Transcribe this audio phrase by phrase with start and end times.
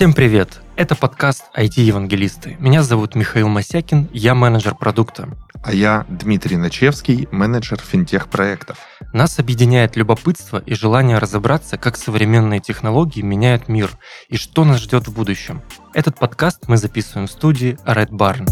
[0.00, 0.62] Всем привет!
[0.76, 2.56] Это подкаст IT-евангелисты.
[2.58, 5.28] Меня зовут Михаил Масякин, я менеджер продукта.
[5.62, 8.78] А я Дмитрий Начевский, менеджер финтех-проектов.
[9.12, 13.90] Нас объединяет любопытство и желание разобраться, как современные технологии меняют мир
[14.30, 15.60] и что нас ждет в будущем.
[15.92, 18.48] Этот подкаст мы записываем в студии Red Barn.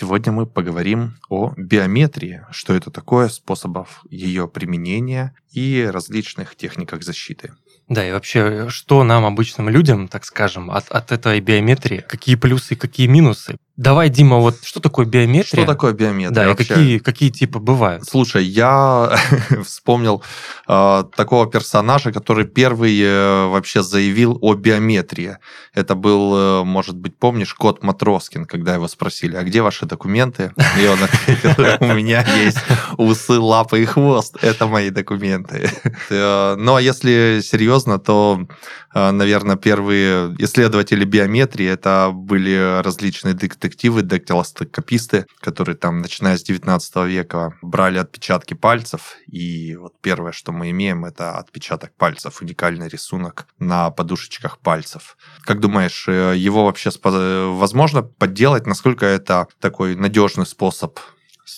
[0.00, 7.52] Сегодня мы поговорим о биометрии, что это такое, способов ее применения и различных техниках защиты.
[7.86, 12.76] Да, и вообще, что нам, обычным людям, так скажем, от, от этой биометрии, какие плюсы,
[12.76, 13.58] какие минусы?
[13.80, 15.62] Давай, Дима, вот что такое биометрия?
[15.62, 16.34] Что такое биометрия?
[16.34, 16.64] Да, вообще?
[16.64, 18.04] и какие, какие типы бывают?
[18.06, 19.18] Слушай, я
[19.64, 20.22] вспомнил
[20.68, 25.38] э, такого персонажа, который первый э, вообще заявил о биометрии.
[25.72, 30.52] Это был, э, может быть, помнишь, кот Матроскин, когда его спросили, а где ваши документы?
[30.78, 32.58] И он ответил, у меня есть
[32.98, 34.36] усы, лапы и хвост.
[34.42, 35.70] Это мои документы.
[36.12, 38.40] Э, ну, а если серьезно, то,
[38.94, 46.42] э, наверное, первые исследователи биометрии это были различные детективы детективы, дактилоскописты, которые там, начиная с
[46.42, 52.88] 19 века, брали отпечатки пальцев, и вот первое, что мы имеем, это отпечаток пальцев, уникальный
[52.88, 55.16] рисунок на подушечках пальцев.
[55.42, 58.66] Как думаешь, э, его вообще возможно подделать?
[58.66, 60.98] Насколько это такой надежный способ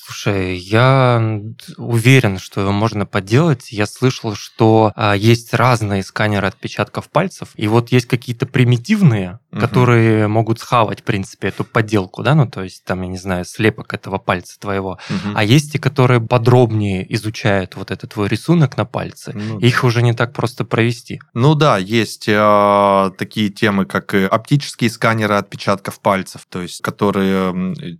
[0.04, 1.40] Слушай, я
[1.76, 3.70] уверен, что его можно подделать.
[3.70, 9.60] Я слышал, что а, есть разные сканеры отпечатков пальцев, и вот есть какие-то примитивные, угу.
[9.60, 13.44] которые могут схавать, в принципе, эту подделку, да, ну то есть там, я не знаю,
[13.44, 14.98] слепок этого пальца твоего.
[15.10, 15.34] Угу.
[15.34, 19.32] А есть и которые подробнее изучают вот этот твой рисунок на пальце.
[19.34, 21.20] Ну, Их уже не так просто провести.
[21.34, 27.52] Ну да, есть э, такие темы, как оптические сканеры отпечатков пальцев, то есть которые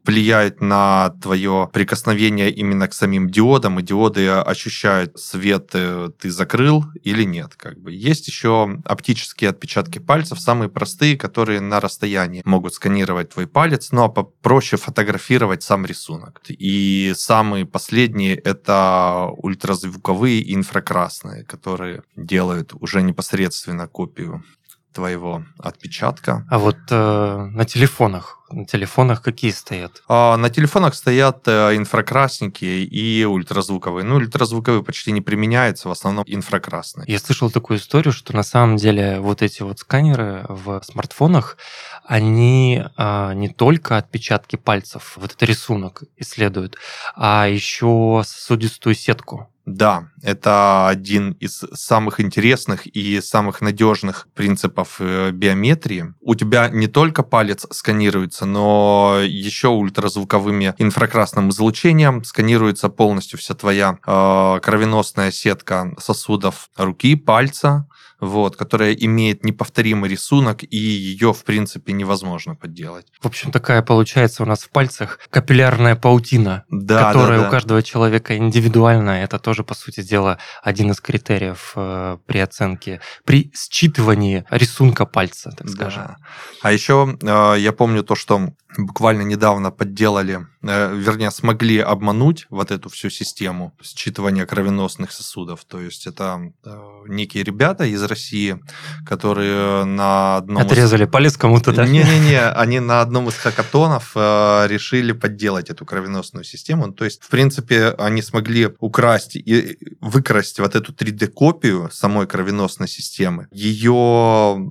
[0.04, 6.84] влияют на твое прикосновение именно к самим диодам, и диоды ощущают свет, э, ты закрыл
[7.02, 7.56] или нет.
[7.56, 7.92] Как бы.
[7.92, 14.08] Есть еще оптические отпечатки пальцев, самые простые, которые на расстоянии могут сканировать твой палец, но
[14.08, 16.40] проще фотографировать сам рисунок.
[16.48, 24.44] И самые последние— это ультразвуковые и инфракрасные, которые делают уже непосредственно копию
[24.92, 26.46] твоего отпечатка.
[26.50, 30.02] А вот э, на телефонах на телефонах какие стоят?
[30.08, 34.04] А, на телефонах стоят э, инфракрасники и ультразвуковые.
[34.04, 37.04] Ну, ультразвуковые почти не применяются, в основном инфракрасные.
[37.08, 41.56] Я слышал такую историю, что на самом деле вот эти вот сканеры в смартфонах,
[42.04, 46.76] они а, не только отпечатки пальцев, вот этот рисунок исследуют,
[47.16, 49.51] а еще сосудистую сетку.
[49.64, 56.14] Да, это один из самых интересных и самых надежных принципов э, биометрии.
[56.20, 63.98] У тебя не только палец сканируется, но еще ультразвуковыми инфракрасным излучением сканируется полностью вся твоя
[64.04, 67.86] э, кровеносная сетка сосудов руки, пальца,
[68.22, 73.06] вот, которая имеет неповторимый рисунок, и ее, в принципе, невозможно подделать.
[73.20, 77.48] В общем, такая получается у нас в пальцах капиллярная паутина, да, которая да, да.
[77.48, 79.24] у каждого человека индивидуальная.
[79.24, 85.50] Это тоже, по сути дела, один из критериев э, при оценке, при считывании рисунка пальца,
[85.50, 86.02] так скажем.
[86.04, 86.16] Да.
[86.62, 92.70] А еще э, я помню то, что буквально недавно подделали, э, вернее, смогли обмануть вот
[92.70, 95.64] эту всю систему считывания кровеносных сосудов.
[95.64, 98.60] То есть это э, некие ребята из России,
[99.06, 100.62] которые на одном...
[100.62, 101.10] Отрезали из...
[101.10, 101.86] палец кому-то, да?
[101.86, 106.92] Не-не-не, они на одном из хакатонов э, решили подделать эту кровеносную систему.
[106.92, 113.48] То есть, в принципе, они смогли украсть и выкрасть вот эту 3D-копию самой кровеносной системы.
[113.52, 114.70] Ее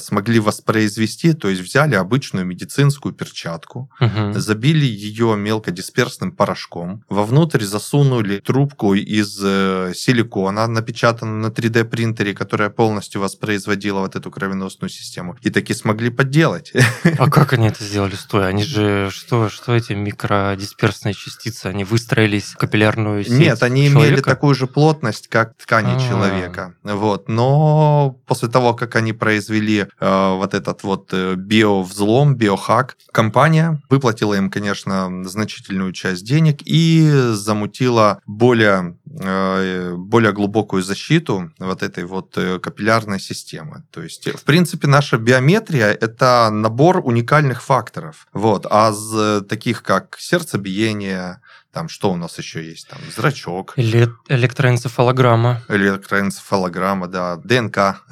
[0.00, 4.32] смогли воспроизвести, то есть взяли обычную медицинскую перчатку, угу.
[4.34, 12.70] забили ее мелкодисперсным порошком, вовнутрь засунули трубку из э, силикона, напечатанную на 3D принтере, которая
[12.70, 16.72] полностью воспроизводила вот эту кровеносную систему, и таки смогли подделать.
[17.18, 18.46] А как они это сделали стоя?
[18.46, 24.10] Они же, что, что эти микродисперсные частицы, они выстроились в капиллярную сеть Нет, они человека?
[24.10, 26.08] имели такую же плотность, как ткани А-а-а.
[26.08, 26.74] человека.
[26.82, 27.28] Вот.
[27.28, 34.34] Но после того, как они произвели э, вот этот вот э, биовзлом, биохак, компания выплатила
[34.34, 42.36] им, конечно, значительную часть денег и замутила более, э, более глубокую защиту вот этой вот
[42.36, 43.84] э, капиллярной системы.
[43.90, 48.26] То есть, в принципе, наша биометрия– это набор уникальных факторов.
[48.32, 48.66] Вот.
[48.68, 51.40] А с таких, как сердцебиение,
[51.72, 52.88] там что у нас еще есть?
[52.88, 53.74] Там зрачок.
[53.76, 55.62] Или электроэнцефалограмма.
[55.68, 57.36] Электроэнцефалограмма, да.
[57.36, 58.02] ДНК.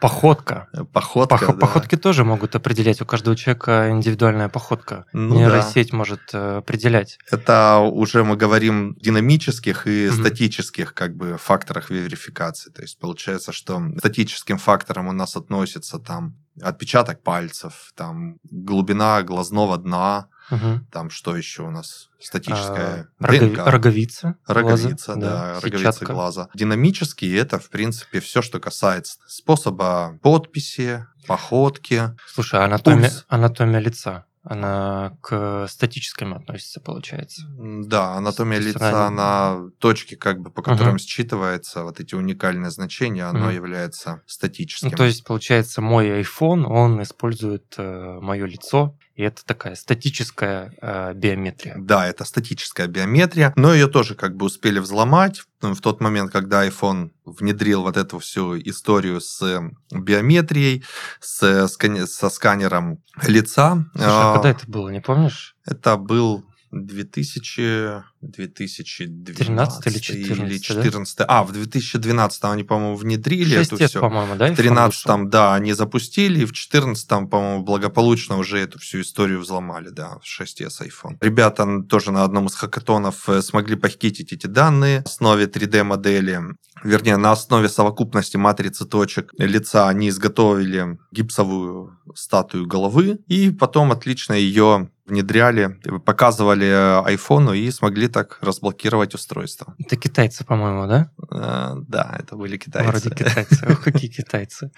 [0.00, 0.68] Походка.
[0.92, 1.60] Походка, Пох- да.
[1.60, 3.00] Походки тоже могут определять.
[3.02, 5.04] У каждого человека индивидуальная походка.
[5.12, 7.18] Ну Нейросеть может э, определять.
[7.30, 10.20] Это уже мы говорим динамических и Мгм.
[10.20, 12.70] статических как бы факторах верификации.
[12.70, 19.76] То есть получается, что статическим фактором у нас относится там отпечаток пальцев, там глубина глазного
[19.78, 20.86] дна, Мгм.
[20.92, 23.66] там что еще у нас статическая А, ДНК.
[23.66, 24.34] Роговица.
[24.46, 26.12] глаза, Роговица, да, роговица сетчатка.
[26.12, 26.48] глаза.
[26.54, 32.10] Динамические это, в принципе, все, что касается способа подписи, походки.
[32.26, 33.24] Слушай, а анатомия, Пульс.
[33.28, 37.42] анатомия лица, она к статическому относится, получается.
[37.58, 40.98] Да, анатомия То есть лица, она- она точки, как бы, по которым Мгм.
[40.98, 43.54] считывается вот эти уникальные значения, оно Мгм.
[43.54, 44.88] является статическим.
[44.90, 51.12] Ну, то есть, получается, мой iPhone, он использует мое лицо, и это такая статическая э,
[51.14, 51.74] биометрия.
[51.76, 56.66] Да, это статическая биометрия, но ее тоже как бы успели взломать в тот момент, когда
[56.66, 59.60] iPhone внедрил вот эту всю историю с
[59.92, 60.84] биометрией,
[61.20, 63.84] с, скани- со сканером лица.
[63.92, 65.54] Слушай, а А, когда это было, не помнишь?
[65.66, 70.82] Это был 2000, 2012 13 или 14, да?
[70.82, 71.16] 14.
[71.26, 74.00] А, в 2012 они, по-моему, внедрили эту лет, всю.
[74.00, 74.48] по-моему, да?
[74.48, 75.26] В iPhone 13 вышел?
[75.26, 80.40] да, они запустили, и в 14 по-моему, благополучно уже эту всю историю взломали, да, в
[80.40, 81.16] 6s iPhone.
[81.20, 86.40] Ребята тоже на одном из хакатонов э, смогли похитить эти данные на основе 3D-модели,
[86.84, 94.34] вернее, на основе совокупности матрицы точек лица они изготовили гипсовую статую головы, и потом отлично
[94.34, 99.74] ее внедряли, показывали э, айфону и смогли так разблокировать устройство.
[99.78, 101.10] Это китайцы, по-моему, да?
[101.30, 102.88] Э, Да, это были китайцы.
[102.90, 103.66] Вроде китайцы.
[103.70, 104.70] Ох, какие китайцы.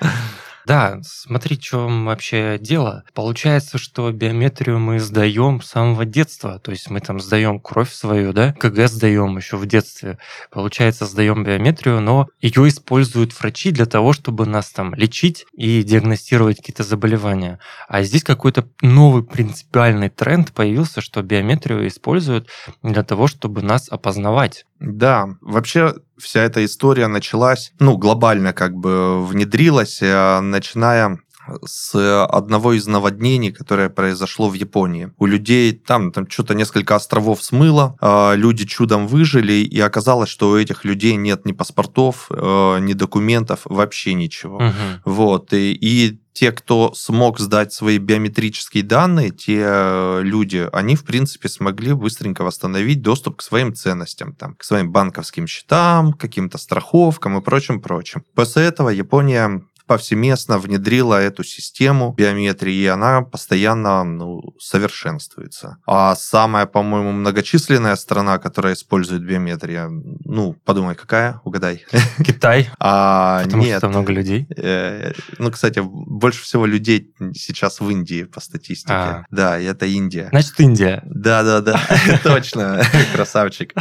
[0.67, 3.05] Да, смотри, в чем вообще дело.
[3.14, 6.59] Получается, что биометрию мы сдаем с самого детства.
[6.61, 10.19] То есть мы там сдаем кровь свою, да, КГ сдаем еще в детстве.
[10.50, 16.59] Получается, сдаем биометрию, но ее используют врачи для того, чтобы нас там лечить и диагностировать
[16.59, 17.59] какие-то заболевания.
[17.88, 22.49] А здесь какой-то новый принципиальный тренд появился, что биометрию используют
[22.82, 24.64] для того, чтобы нас опознавать.
[24.84, 31.20] Да, вообще вся эта история началась, ну, глобально как бы внедрилась, э, начиная
[31.64, 35.12] с одного из наводнений, которое произошло в Японии.
[35.18, 40.50] У людей там, там что-то несколько островов смыло, э, люди чудом выжили, и оказалось, что
[40.50, 44.60] у этих людей нет ни паспортов, э, ни документов, вообще ничего.
[44.60, 45.02] Мгм.
[45.04, 51.04] Вот, и, и те, кто смог сдать свои биометрические данные, те э, люди, они, в
[51.04, 57.36] принципе, смогли быстренько восстановить доступ к своим ценностям, там, к своим банковским счетам, каким-то страховкам
[57.36, 58.24] и прочим-прочим.
[58.34, 59.62] После этого Япония
[59.92, 65.76] повсеместно внедрила эту систему биометрии, и она постоянно ну, совершенствуется.
[65.86, 69.90] А самая, по-моему, многочисленная страна, которая использует биометрию,
[70.24, 71.42] ну, подумай, какая?
[71.44, 71.84] Угадай.
[72.26, 73.72] Китай, А, потому нет.
[73.72, 74.46] что там много людей.
[74.56, 78.94] Э, Ну, кстати, больше всего людей сейчас в Индии по статистике.
[78.94, 79.24] А.
[79.30, 80.28] Да, это Индия.
[80.30, 81.02] Значит, Индия.
[81.04, 81.78] Да, да, да,
[82.22, 82.80] точно,
[83.12, 83.74] красавчик.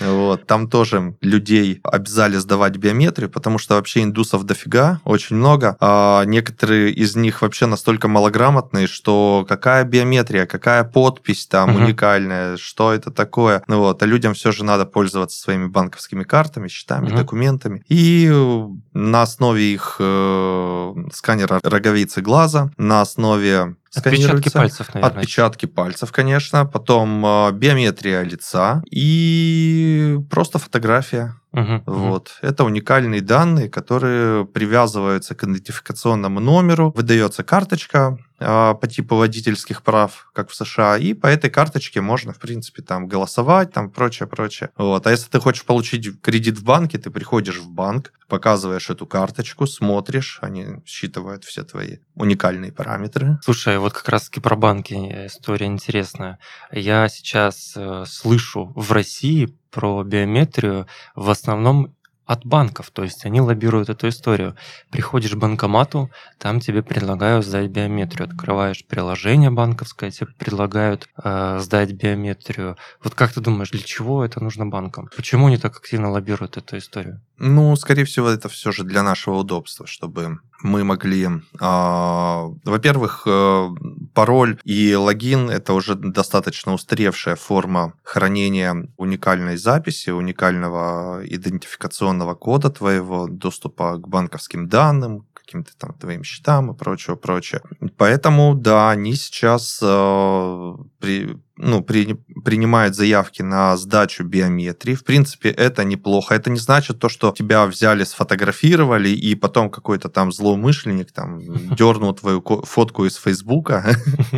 [0.00, 5.76] Вот, там тоже людей обязали сдавать биометрию, потому что вообще индусов дофига, очень много.
[5.80, 11.84] А некоторые из них вообще настолько малограмотные, что какая биометрия, какая подпись там Мгм.
[11.84, 13.62] уникальная, что это такое.
[13.66, 17.16] Ну вот, а людям все же надо пользоваться своими банковскими картами, счетами, Мгм.
[17.16, 17.82] документами.
[17.88, 25.20] И э, на основе их э, сканера роговицы глаза, на основе Отпечатки пальцев, наверное.
[25.20, 31.34] Отпечатки пальцев, конечно, потом э, биометрия лица и просто фотография.
[31.52, 31.82] Мгм.
[31.86, 32.38] Вот.
[32.42, 36.92] Это уникальные данные, которые привязываются к идентификационному номеру.
[36.96, 42.38] Выдается карточка по типу водительских прав, как в США, и по этой карточке можно, в
[42.38, 44.70] принципе, там голосовать, там прочее, прочее.
[44.76, 45.06] Вот.
[45.06, 49.66] А если ты хочешь получить кредит в банке, ты приходишь в банк, показываешь эту карточку,
[49.66, 53.38] смотришь, они считывают все твои уникальные параметры.
[53.42, 54.94] Слушай, вот как раз-таки про банки
[55.26, 56.38] история интересная.
[56.70, 60.86] Я сейчас э, слышу в России про биометрию
[61.16, 61.93] в основном
[62.26, 64.56] от банков, то есть они лоббируют эту историю.
[64.90, 68.28] Приходишь к банкомату, там тебе предлагают сдать биометрию.
[68.28, 72.76] Открываешь приложение банковское, тебе предлагают э, сдать биометрию.
[73.02, 75.08] Вот как ты думаешь, для чего это нужно банкам?
[75.14, 77.20] Почему они так активно лоббируют эту историю?
[77.38, 81.28] Ну, скорее всего, это все же для нашего удобства, чтобы мы могли...
[81.60, 83.68] а, во-первых, э,
[84.14, 93.28] пароль и логин– это уже достаточно устаревшая форма хранения уникальной записи, уникального идентификационного кода твоего,
[93.28, 97.60] доступа к банковским данным, каким-то там твоим счетам и прочее, прочее.
[97.96, 104.94] Поэтому, да, они сейчас э, при, ну, при, принимают заявки на сдачу биометрии.
[104.94, 106.34] В принципе, это неплохо.
[106.34, 111.38] Это не значит то, что тебя взяли, сфотографировали, и потом какой-то там злоумышленник там
[111.76, 113.96] дернул твою фотку из Фейсбука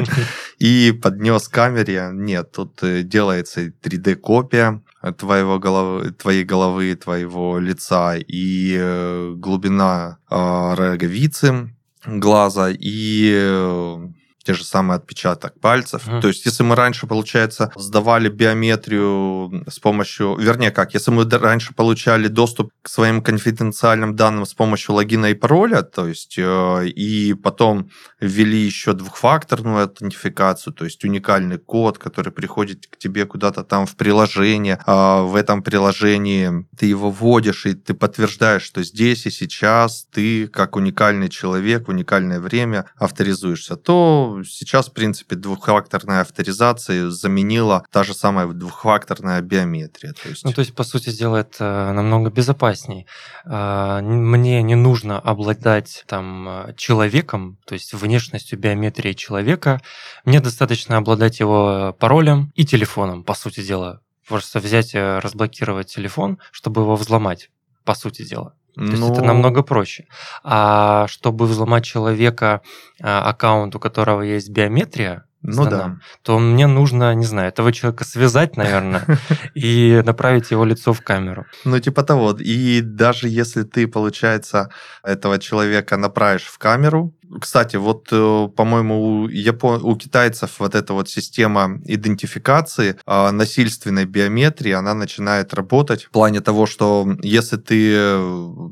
[0.58, 2.11] и поднес камере.
[2.12, 4.82] Нет, тут э, делается 3D-копия
[5.12, 11.70] твоего головы, твоей головы, твоего лица и э, глубина э, роговицы
[12.06, 12.70] глаза.
[12.70, 14.08] И э,
[14.46, 16.06] те же самые отпечаток пальцев.
[16.06, 16.20] Mm.
[16.20, 21.74] То есть, если мы раньше, получается, сдавали биометрию с помощью, вернее, как, если мы раньше
[21.74, 27.34] получали доступ к своим конфиденциальным данным с помощью логина и пароля, то есть, э, и
[27.34, 33.86] потом ввели еще двухфакторную аутентификацию, то есть уникальный код, который приходит к тебе куда-то там
[33.86, 39.30] в приложение, а в этом приложении ты его вводишь, и ты подтверждаешь, что здесь и
[39.30, 47.85] сейчас ты, как уникальный человек уникальное время авторизуешься, то сейчас, в принципе, двухфакторная авторизация заменила
[47.90, 50.12] та же самая двухфакторная биометрия.
[50.12, 50.45] То есть...
[50.45, 53.07] Ну, то есть, по сути, сделает э, намного безопасней.
[53.45, 59.81] Э, мне не нужно обладать там человеком, то есть внешностью биометрии человека.
[60.25, 64.00] Мне достаточно обладать его паролем и телефоном, по сути дела.
[64.26, 67.50] Просто взять, э, разблокировать телефон, чтобы его взломать,
[67.85, 68.55] по сути дела.
[68.76, 69.26] То есть это ну.
[69.26, 70.06] намного проще.
[70.45, 72.61] А чтобы взломать человека,
[73.02, 75.99] а, аккаунт, у которого есть биометрия, ну да.
[76.23, 79.06] то мне нужно, не знаю, этого человека связать, наверное,
[79.54, 81.47] и направить его лицо в камеру.
[81.64, 82.37] Ну, типа того.
[82.38, 84.71] И даже если ты, получается,
[85.04, 89.80] этого человека направишь в камеру, кстати, вот, э, по-моему, у, Япон...
[89.83, 96.40] у китайцев вот эта вот система идентификации а, насильственной биометрии, она начинает работать в плане
[96.40, 98.18] того, что если ты, э,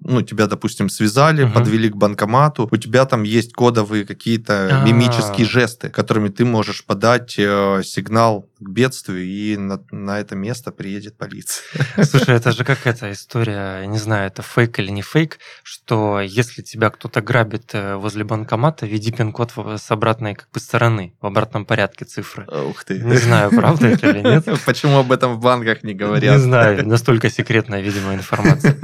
[0.03, 1.53] ну, тебя, допустим, связали, угу.
[1.53, 4.87] подвели к банкомату, у тебя там есть кодовые какие-то А-а-а.
[4.87, 10.73] мимические жесты, которыми ты можешь подать э, сигнал к бедствию, и на, на это место
[10.73, 11.65] приедет полиция.
[12.05, 16.21] Слушай, это же как эта история, я не знаю, это фейк или не фейк, что
[16.21, 21.65] если тебя кто-то грабит возле банкомата, введи пин-код с обратной как бы стороны, в обратном
[21.65, 22.47] порядке цифры.
[22.47, 22.99] Ух ты.
[22.99, 24.45] Не знаю, правда это или нет.
[24.67, 26.37] Почему об этом в банках не говорят?
[26.37, 28.77] Не знаю, настолько секретная, видимо, информация.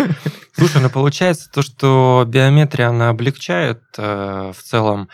[0.57, 5.09] Слушай, ну получается то, что биометрия, она облегчает э, в целом э,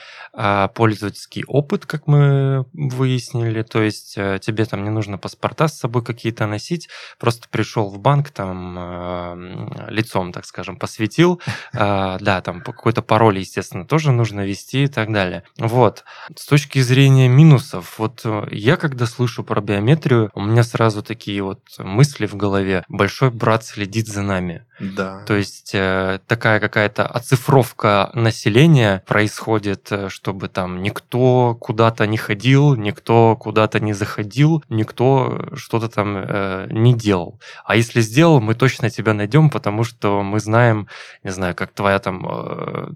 [0.74, 6.04] пользовательский опыт, как мы выяснили, то есть э, тебе там не нужно паспорта с собой
[6.04, 6.88] какие-то носить,
[7.18, 11.40] просто пришел в банк, там э, лицом, так скажем, посветил,
[11.72, 15.42] э, да, там какой-то пароль, естественно, тоже нужно вести и так далее.
[15.58, 16.04] Вот.
[16.34, 21.42] С точки зрения минусов, вот э, я когда слышу про биометрию, у меня сразу такие
[21.42, 22.84] вот мысли в голове.
[22.88, 24.66] Большой брат следит за нами.
[24.78, 25.24] Да.
[25.24, 32.74] То есть э, такая какая-то оцифровка населения происходит, э, чтобы там никто куда-то не ходил,
[32.74, 37.38] никто куда-то не заходил, никто что-то там э, не делал.
[37.64, 40.88] А если сделал, мы точно тебя найдем, потому что мы знаем,
[41.22, 42.88] не знаю, как твоя там э,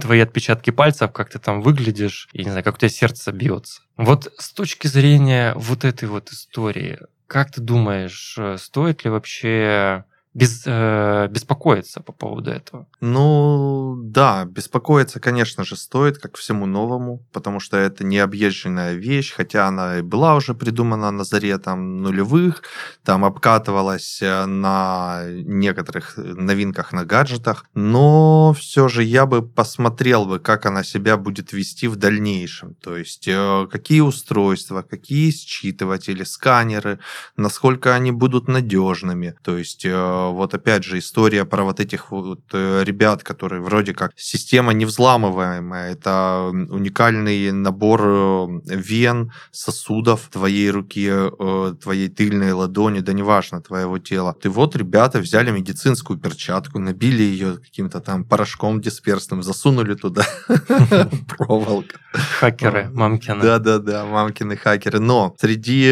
[0.00, 3.80] твои отпечатки пальцев, как ты там выглядишь, и не знаю, как у тебя сердце бьется.
[3.96, 10.04] Вот с точки зрения вот этой вот истории, как ты думаешь, э, стоит ли вообще
[10.36, 12.86] без, э, беспокоиться по поводу этого?
[13.00, 19.66] Ну, да, беспокоиться, конечно же, стоит, как всему новому, потому что это необъезженная вещь, хотя
[19.66, 22.62] она и была уже придумана на заре там нулевых,
[23.02, 30.38] там обкатывалась э, на некоторых новинках на гаджетах, но все же я бы посмотрел бы,
[30.38, 36.98] как она себя будет вести в дальнейшем, то есть э, какие устройства, какие считыватели, сканеры,
[37.38, 42.40] насколько они будут надежными, то есть э, вот опять же история про вот этих вот
[42.52, 51.08] э, ребят, которые вроде как система невзламываемая, это уникальный набор э, вен, сосудов твоей руки,
[51.10, 54.34] э, твоей тыльной ладони, да неважно, твоего тела.
[54.40, 60.26] Ты вот ребята взяли медицинскую перчатку, набили ее каким-то там порошком дисперсным, засунули туда
[61.28, 61.98] проволока.
[62.40, 63.42] Хакеры, мамкины.
[63.42, 65.00] Да-да-да, мамкины хакеры.
[65.00, 65.86] Но среди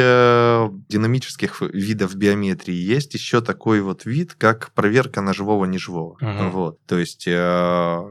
[0.89, 6.17] динамических видов биометрии есть еще такой вот вид, вид как проверка на живого неживого.
[6.21, 6.51] Угу.
[6.51, 6.79] Вот.
[6.87, 7.25] То есть...
[7.27, 8.03] Э,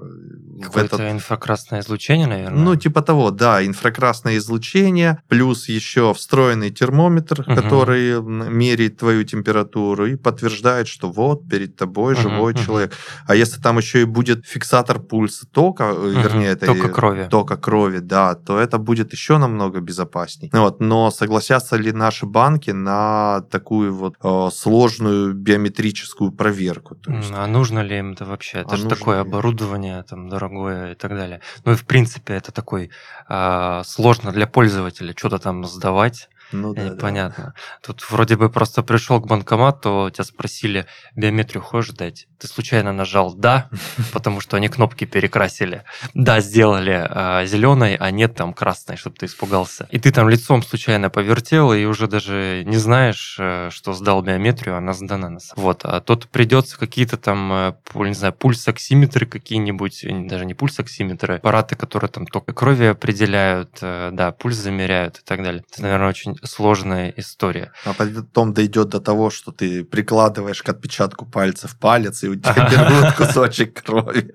[0.62, 1.12] Какое-то этот...
[1.12, 2.64] инфракрасное излучение, наверное?
[2.64, 7.56] Ну, типа того, да, инфракрасное излучение, плюс еще встроенный термометр, угу.
[7.56, 12.64] который меряет твою температуру и подтверждает, что вот перед тобой угу, живой угу.
[12.64, 12.94] человек.
[13.28, 16.08] А если там еще и будет фиксатор пульса тока, угу.
[16.08, 17.28] вернее, это тока крови.
[17.30, 20.50] тока крови, да, то это будет еще намного безопасней.
[20.54, 20.80] Вот.
[20.80, 26.96] Но согласятся ли наши банки на такую вот э, сложную биометрическую биометрическую проверку.
[26.96, 27.32] То есть...
[27.34, 28.60] А нужно ли им это вообще?
[28.60, 29.30] Это а же такое ли?
[29.30, 31.42] оборудование там дорогое и так далее.
[31.66, 32.90] Ну и в принципе это такой
[33.28, 37.44] а, сложно для пользователя что-то там сдавать ну да, Понятно.
[37.44, 37.54] Да.
[37.82, 42.28] Тут вроде бы просто пришел к банкомату, тебя спросили, биометрию хочешь дать?
[42.40, 43.70] Ты случайно нажал «да»,
[44.14, 45.84] потому что они кнопки перекрасили.
[46.14, 49.88] «Да» сделали э, а, зеленой, а нет там красной, чтобы ты испугался.
[49.92, 54.78] И ты там лицом случайно повертел, и уже даже не знаешь, э, что сдал биометрию,
[54.78, 55.30] она сдана.
[55.30, 55.86] На вот.
[55.86, 62.10] А тут придется какие-то там, э, не знаю, пульсоксиметры какие-нибудь, даже не пульсоксиметры, аппараты, которые
[62.10, 65.64] там только крови определяют, э, да, пульс замеряют и так далее.
[65.70, 67.72] Это, наверное, очень сложная история.
[67.86, 72.70] А потом дойдет до того, что ты прикладываешь к отпечатку пальцев палец, и у тебя
[72.72, 74.34] берут кусочек крови.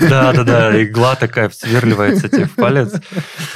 [0.00, 2.92] Да-да-да, игла такая всверливается тебе в палец,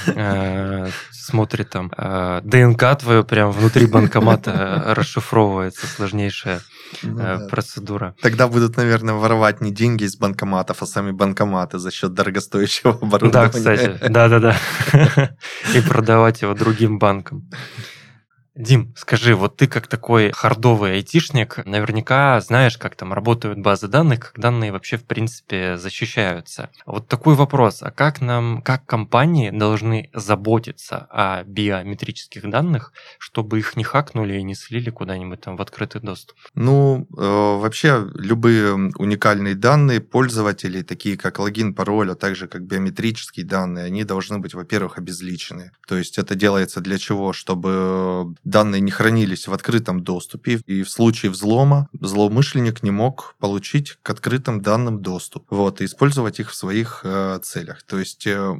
[0.06, 1.92] э, смотрит там.
[1.96, 6.60] Э, ДНК твое прям внутри банкомата расшифровывается, сложнейшая
[7.02, 7.46] ну, э, да.
[7.46, 8.14] процедура.
[8.20, 13.28] Тогда будут, наверное, воровать не деньги из банкоматов, а сами банкоматы за счет дорогостоящего оборудования.
[13.38, 14.56] Да, кстати, да-да-да.
[15.74, 17.48] И продавать его другим банкам.
[18.58, 24.18] Дим, скажи, вот ты как такой хардовый айтишник, наверняка знаешь, как там работают базы данных,
[24.18, 26.68] как данные вообще в принципе защищаются.
[26.84, 33.76] Вот такой вопрос, а как нам, как компании должны заботиться о биометрических данных, чтобы их
[33.76, 36.36] не хакнули и не слили куда-нибудь там в открытый доступ?
[36.56, 43.46] Ну, э, вообще любые уникальные данные пользователей, такие как логин, пароль, а также как биометрические
[43.46, 45.70] данные, они должны быть, во-первых, обезличены.
[45.86, 47.32] То есть это делается для чего?
[47.32, 53.98] Чтобы данные не хранились в открытом доступе, и в случае взлома злоумышленник не мог получить
[54.02, 57.82] к открытым данным доступ, вот, и использовать их в своих э, целях.
[57.84, 58.54] То есть э,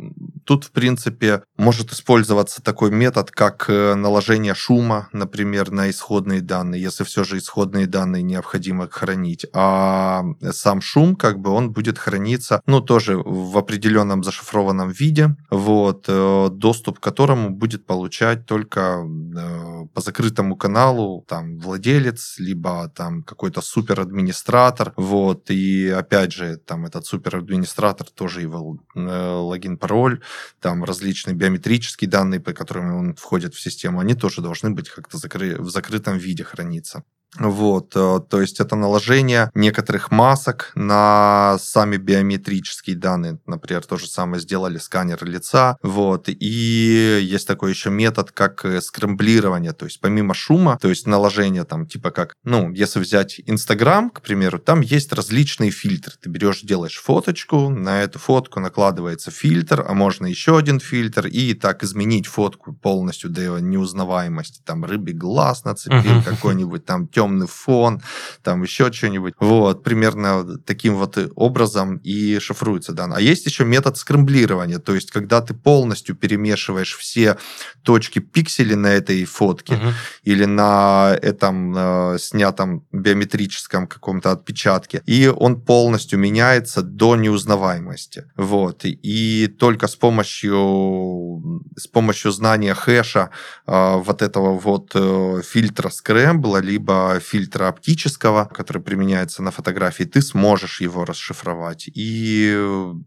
[0.45, 6.83] тут, в принципе, может использоваться такой метод, как э, наложение шума, например, на исходные данные,
[6.83, 12.61] если все же исходные данные необходимо хранить, а сам шум, как бы, он будет храниться,
[12.67, 19.78] ну, тоже в определенном зашифрованном виде, вот, э, доступ к которому будет получать только э,
[19.99, 27.05] по закрытому каналу, там, владелец, либо там какой-то суперадминистратор, вот, и опять же, там, этот
[27.05, 30.21] суперадминистратор тоже его э, логин, пароль,
[30.61, 35.19] там, различные биометрические данные, по которым он входит в систему, они тоже должны быть как-то
[35.19, 35.57] закры...
[35.61, 37.03] в закрытом виде храниться.
[37.37, 43.39] Вот, э, то есть это наложение некоторых масок на сами биометрические данные.
[43.47, 45.77] Например, то же самое сделали сканер лица.
[45.83, 49.73] Вот, и есть такой еще метод, как э, скрамблирование.
[49.73, 54.23] То есть помимо шума, то есть наложение там типа как, ну, если взять Инстаграм, к
[54.23, 56.15] примеру, там есть различные фильтры.
[56.21, 61.55] Ты берешь, делаешь фоточку, на эту фотку накладывается фильтр, а можно еще один фильтр, и
[61.55, 64.63] так изменить фотку полностью до неузнаваемости.
[64.65, 66.25] Там рыбий глаз нацепил, uh-huh.
[66.25, 68.01] какой-нибудь там темный фон,
[68.45, 69.35] там еще что-нибудь.
[69.41, 73.17] Вот, примерно таким вот образом и шифруется данные.
[73.17, 77.37] А есть еще метод скрамблирования, то есть когда ты полностью перемешиваешь все
[77.83, 79.93] точки пикселей на этой фотке угу.
[80.23, 88.25] или на этом э, снятом биометрическом каком-то отпечатке, и он полностью меняется до неузнаваемости.
[88.37, 88.85] Вот.
[88.85, 93.31] И только с помощью, с помощью знания хэша
[93.67, 100.23] э, вот этого вот э, фильтра скрэмбла, либо фильтра оптического, который применяется на фотографии, ты
[100.23, 101.91] сможешь его расшифровать.
[101.95, 102.57] И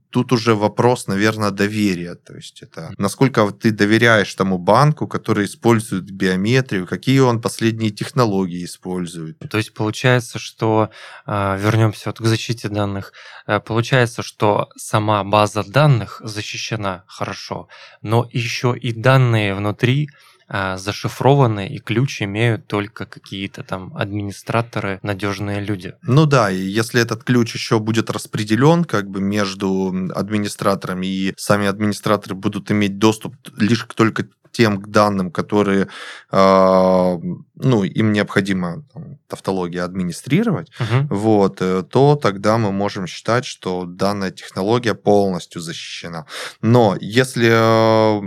[0.10, 2.16] тут уже вопрос, наверное, доверия.
[2.16, 8.66] То есть это насколько ты доверяешь тому банку, который использует биометрию, какие он последние технологии
[8.66, 9.38] использует.
[9.50, 10.90] То есть получается, что
[11.26, 13.14] а, вернемся вот к защите данных.
[13.48, 17.68] Э, получается, что сама база данных защищена хорошо,
[18.02, 20.10] но еще и данные внутри
[20.52, 25.94] зашифрованы, и ключ имеют только какие-то там администраторы, надежные люди.
[26.02, 31.68] Ну да, и если этот ключ еще будет распределен как бы между администраторами, и сами
[31.68, 35.88] администраторы будут иметь доступ лишь только тем данным, которые
[36.32, 37.18] э,
[37.64, 41.16] ну, им необходимо там, тавтология администрировать, угу.
[41.16, 46.26] вот, э, то тогда мы можем считать, что данная технология полностью защищена.
[46.62, 48.22] Но если э,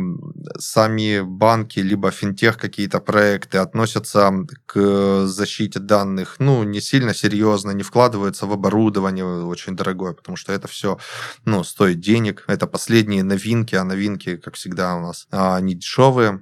[0.59, 4.33] сами банки либо финтех какие-то проекты относятся
[4.67, 10.53] к защите данных, ну, не сильно серьезно, не вкладываются в оборудование очень дорогое, потому что
[10.53, 10.99] это все,
[11.45, 16.41] ну, стоит денег, это последние новинки, а новинки, как всегда, у нас а, они дешевые,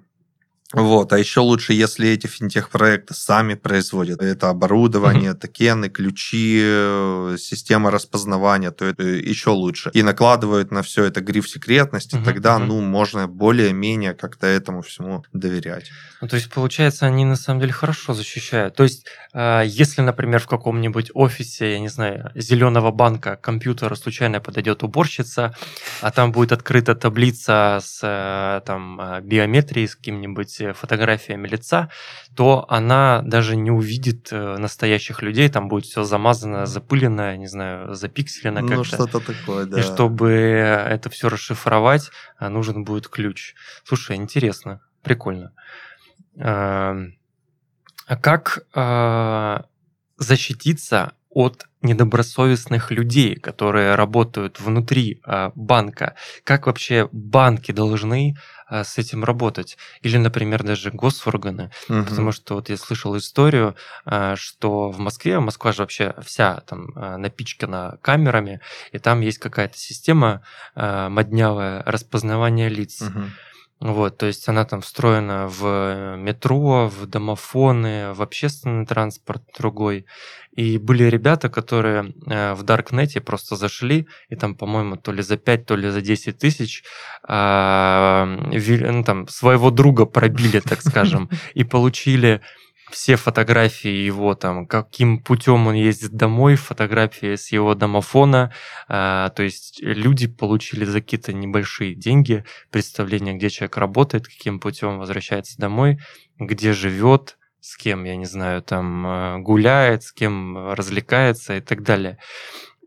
[0.72, 5.38] Вот, а еще лучше, если эти финтех-проекты сами производят это оборудование, mm-hmm.
[5.38, 9.90] токены, ключи, э, система распознавания, то это еще лучше.
[9.92, 12.24] И накладывают на все это гриф секретности, mm-hmm.
[12.24, 12.66] тогда, mm-hmm.
[12.66, 15.90] ну, можно более-менее как-то этому всему доверять.
[16.22, 18.74] Ну, то есть, получается, они на самом деле хорошо защищают.
[18.74, 24.40] То есть, э, если, например, в каком-нибудь офисе, я не знаю, зеленого банка компьютера случайно
[24.40, 25.54] подойдет уборщица,
[26.00, 31.90] а там будет открыта таблица с э, там биометрией, с каким-нибудь фотографиями лица,
[32.37, 37.94] то она даже не увидит э, настоящих людей, там будет все замазано, запылено, не знаю,
[37.94, 38.77] запикселено ну, как-то.
[38.77, 39.81] Ну, что-то такое, да.
[39.81, 43.55] И чтобы это все расшифровать, э, нужен будет ключ.
[43.85, 45.53] Слушай, интересно, прикольно.
[46.37, 47.18] Эм,
[48.07, 49.62] а как э,
[50.16, 56.14] защититься от недобросовестных людей, которые работают внутри э, банка.
[56.45, 58.37] Как вообще банки должны
[58.71, 59.77] э, с этим работать?
[60.03, 61.71] Или, например, даже госорганы.
[61.88, 62.05] Угу.
[62.05, 63.75] Потому что вот я слышал историю,
[64.07, 68.61] э, что в Москве, Москва же вообще вся там напичкана камерами,
[68.92, 70.42] и там есть какая-то система
[70.75, 73.03] моднявая распознавания лиц.
[73.03, 73.23] Угу.
[73.83, 80.07] Вот, то есть она там встроена в метро, в домофоны, в общественный транспорт другой.
[80.53, 85.37] И были ребята, которые э, в Даркнете просто зашли, и там, по-моему, то ли за
[85.37, 86.85] 5, то ли за 10 тысяч
[87.29, 88.25] э,
[88.92, 92.40] ну, там, своего друга пробили, так скажем, и получили
[92.92, 98.52] все фотографии его, там, каким путем он ездит домой, фотографии с его домофона.
[98.87, 104.98] А, то есть люди получили за какие-то небольшие деньги представление, где человек работает, каким путем
[104.98, 105.98] возвращается домой,
[106.38, 111.83] где живет, с кем, я не знаю, там э, гуляет, с кем развлекается и так
[111.83, 112.18] далее.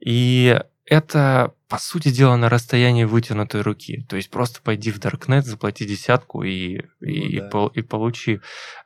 [0.06, 4.06] И это, по сути дела, на расстоянии вытянутой руки.
[4.08, 7.48] То есть просто пойди в Darknet, заплати десятку и, ну, и, да.
[7.48, 8.40] и, по, и получи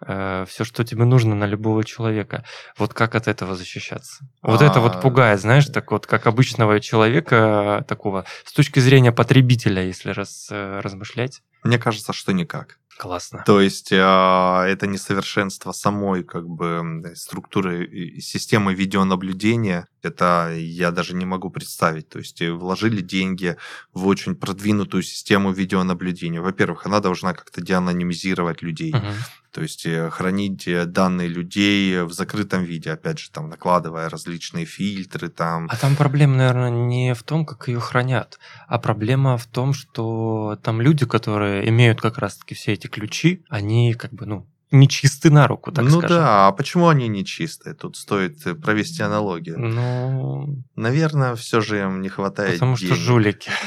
[0.05, 2.45] э, все, что тебе нужно на любого человека.
[2.77, 4.25] Вот как от этого защищаться?
[4.41, 4.71] Вот А-а-а.
[4.71, 10.11] это вот пугает, знаешь, так вот, как обычного человека такого, с точки зрения потребителя, если
[10.11, 11.41] раз, э, размышлять.
[11.63, 12.79] Мне кажется, что никак.
[12.99, 13.43] Классно.
[13.45, 19.87] То есть э, это несовершенство самой как бы структуры системы видеонаблюдения.
[20.03, 22.09] Это я даже не могу представить.
[22.09, 23.57] То есть э, вложили деньги
[23.93, 26.41] в очень продвинутую систему видеонаблюдения.
[26.41, 28.93] Во-первых, она должна как-то деанонимизировать людей.
[28.93, 29.05] Угу.
[29.51, 34.65] То есть э, хранить э, данные людей в закрытом виде, опять же, там накладывая различные
[34.65, 35.67] фильтры там.
[35.69, 40.57] А там проблема, наверное, не в том, как ее хранят, а проблема в том, что
[40.63, 45.29] там люди, которые имеют как раз-таки все эти ключи, они как бы, ну, не чисты
[45.31, 46.09] на руку, так ну скажем.
[46.09, 47.73] Ну да, а почему они не чистые?
[47.73, 49.59] Тут стоит э, провести аналогию.
[49.59, 50.63] Ну...
[50.75, 52.95] Наверное, все же им не хватает Потому денег.
[52.95, 53.51] что жулики.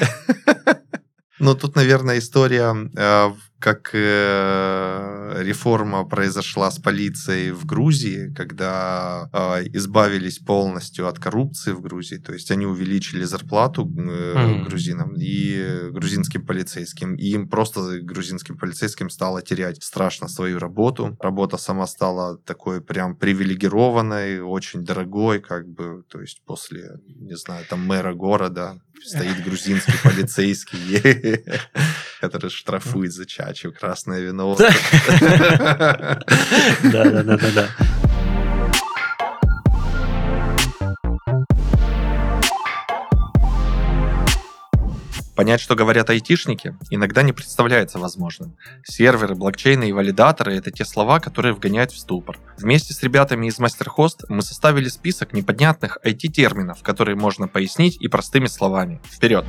[1.39, 2.73] Ну, тут, наверное, история
[3.63, 11.81] как э, реформа произошла с полицией в Грузии, когда э, избавились полностью от коррупции в
[11.81, 14.65] Грузии, то есть они увеличили зарплату э, mm.
[14.65, 21.17] грузинам и грузинским полицейским, и им просто грузинским полицейским стало терять страшно свою работу.
[21.21, 27.65] Работа сама стала такой прям привилегированной, очень дорогой, как бы, то есть после, не знаю,
[27.71, 31.43] там мэра города стоит грузинский полицейский,
[32.23, 34.57] который штрафует за чачу, красное вино.
[36.85, 37.67] Да-да-да-да-да.
[45.35, 48.57] Понять, что говорят айтишники, иногда не представляется возможным.
[48.85, 52.39] Серверы, блокчейны и валидаторы– это те слова, которые вгоняют в ступор.
[52.57, 58.47] Вместе с ребятами из MasterHost мы составили список непонятных IT-терминов, которые можно пояснить и простыми
[58.47, 59.01] словами.
[59.11, 59.45] Вперед!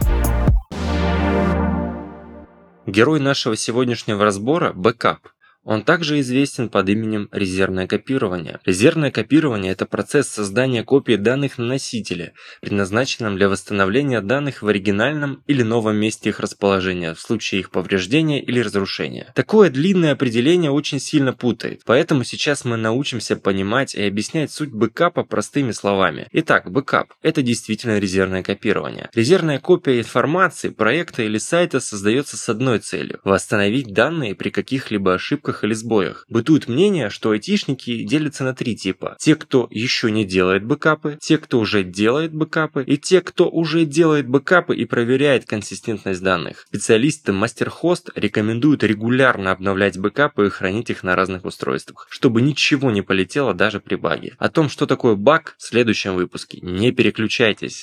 [2.86, 5.30] Герой нашего сегодняшнего разбора– бэкап.
[5.64, 8.60] Он также известен под именем резервное копирование.
[8.66, 15.42] Резервное копирование– это процесс создания копии данных на носителе, предназначенном для восстановления данных в оригинальном
[15.48, 19.32] или новом месте их расположения в случае их повреждения или разрушения.
[19.36, 25.24] Такое длинное определение очень сильно путает, поэтому сейчас мы научимся понимать и объяснять суть бэкапа
[25.24, 26.28] простыми словами.
[26.34, 29.10] Итак, бэкап– это действительно резервное копирование.
[29.14, 35.53] Резервная копия информации, проекта или сайта создается с одной целью– восстановить данные при каких-либо ошибках
[35.54, 36.26] ошибках или сбоях.
[36.30, 39.16] Бытует мнение, что айтишники делятся на три типа.
[39.20, 43.86] Те, кто еще не делает бэкапы, те, кто уже делает бэкапы, и те, кто уже
[43.86, 46.66] делает бэкапы и проверяет консистентность данных.
[46.68, 53.02] Специалисты MasterHost рекомендуют регулярно обновлять бэкапы и хранить их на разных устройствах, чтобы ничего не
[53.02, 54.36] полетело даже при баге.
[54.40, 56.60] О том, что такое баг, в следующем выпуске.
[56.62, 57.80] Не переключайтесь.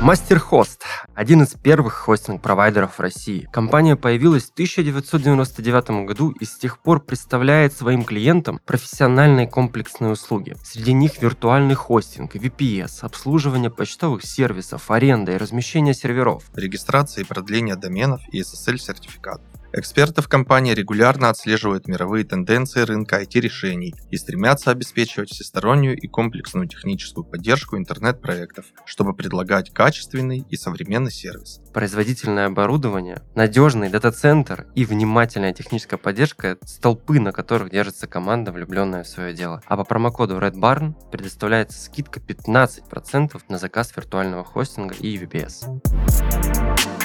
[0.00, 0.82] MasterHost–
[1.14, 3.48] один из первых хостинг-провайдеров в России.
[3.50, 10.54] Компания появилась в 1999 году и с тех пор представляет своим клиентам профессиональные комплексные услуги.
[10.62, 16.44] Среди них виртуальный хостинг, VPS, обслуживание почтовых сервисов, аренда и размещение серверов.
[16.54, 19.46] Регистрация и продление доменов и SSL-сертификатов.
[19.78, 26.66] Эксперты в компании регулярно отслеживают мировые тенденции рынка IT-решений и стремятся обеспечивать всестороннюю и комплексную
[26.66, 31.60] техническую поддержку интернет-проектов, чтобы предлагать качественный и современный сервис.
[31.74, 39.08] Производительное оборудование, надежный дата-центр и внимательная техническая поддержка– столпы, на которых держится команда, влюбленная в
[39.08, 39.60] свое дело.
[39.66, 46.95] А по промокоду Red Barn предоставляется скидка 15% на заказ виртуального хостинга и VPS.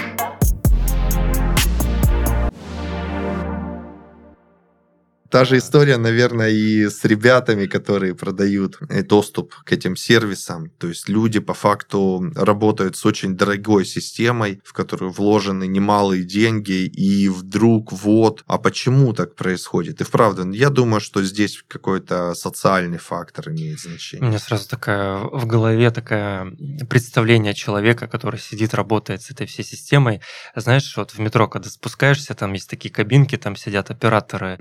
[5.31, 10.69] Та же история, наверное, и с ребятами, которые продают э, доступ к этим сервисам.
[10.77, 16.85] То есть люди по факту работают с очень дорогой системой, в которую вложены немалые деньги,
[16.85, 20.01] и вдруг вот, а почему так происходит?
[20.01, 24.27] И вправду, я думаю, что здесь какой-то социальный фактор имеет значение.
[24.27, 26.51] У меня сразу такая в голове такое
[26.89, 30.19] представление человека, который сидит, работает с этой всей системой.
[30.55, 34.57] Знаешь, вот в метро, когда спускаешься, там есть такие кабинки, там сидят операторы,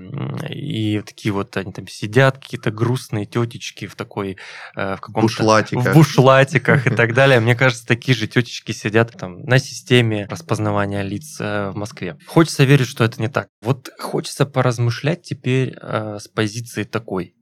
[0.61, 4.37] и такие вот они там сидят, какие-то грустные тетечки в такой,
[4.75, 5.21] э, в каком-то...
[5.21, 5.87] Бушлатиках.
[5.87, 7.39] В бушлатиках и так далее.
[7.39, 12.17] Мне кажется, такие же тетечки сидят там на системе распознавания лиц э, в Москве.
[12.27, 13.47] Хочется верить, что это не так.
[13.61, 17.35] Вот хочется поразмышлять теперь э, с позиции такой.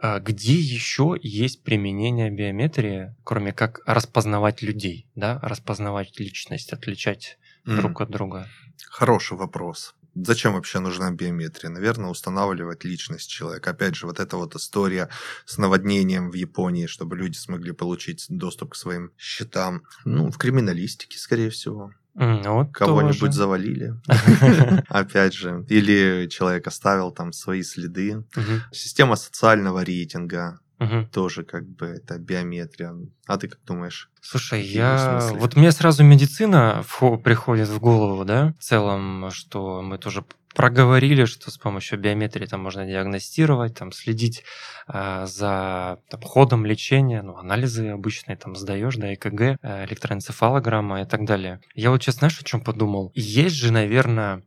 [0.00, 7.76] А Где еще есть применение биометрии, кроме как распознавать людей, да, распознавать личность, отличать М.
[7.76, 8.48] друг от друга?
[8.90, 9.94] Хороший вопрос.
[10.14, 11.70] Зачем вообще нужна биометрия?
[11.70, 13.70] Наверное, устанавливать личность человека.
[13.70, 15.08] Опять же, вот эта вот история
[15.44, 19.82] с наводнением в Японии, чтобы люди смогли получить доступ к своим счетам.
[20.04, 21.90] Ну, в криминалистике, скорее всего.
[22.14, 23.32] Ну Кого-нибудь тоже.
[23.32, 23.94] завалили.
[24.88, 25.66] Опять же.
[25.68, 28.24] Или человек оставил там свои следы.
[28.72, 31.06] Система социального рейтинга мгм.
[31.08, 32.94] тоже как бы это биометрия.
[33.26, 34.10] А ты как думаешь?
[34.20, 35.30] Слушай, я...
[35.34, 41.24] Вот мне сразу медицина вхо- приходит в голову, да, в целом, что мы тоже проговорили,
[41.24, 44.44] что с помощью биометрии там можно диагностировать, там следить
[44.86, 51.06] а, за там, ходом лечения, ну, анализы обычные там сдаешь, да, ЭКГ, э, электроэнцефалограмма и
[51.06, 51.60] так далее.
[51.74, 53.10] Я вот сейчас, знаешь, о чем подумал?
[53.14, 54.42] Есть же, наверное,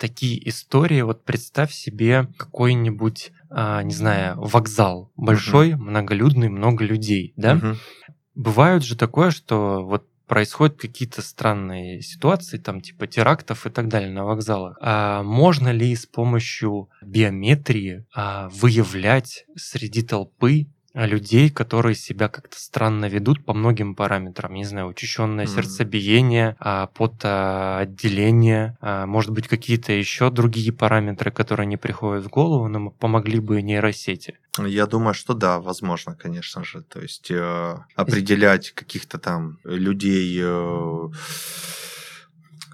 [0.00, 7.56] такие истории, вот представь себе какой-нибудь, а, не знаю, вокзал большой, многолюдный, много людей, да?
[7.56, 7.76] Мгм.
[8.34, 14.10] Бывают же такое, что вот происходят какие-то странные ситуации, там типа терактов и так далее
[14.10, 14.78] на вокзалах.
[14.80, 23.06] А можно ли с помощью биометрии а, выявлять среди толпы людей, которые себя как-то странно
[23.06, 25.54] ведут по многим параметрам, не знаю, учащенное Мгм.
[25.54, 32.68] сердцебиение, а, потоотделение, а, может быть, какие-то еще другие параметры, которые не приходят в голову,
[32.68, 34.38] но помогли бы нейросети.
[34.58, 36.82] Я думаю, что да, возможно, конечно же.
[36.82, 41.08] То есть э, определять каких-то там людей э,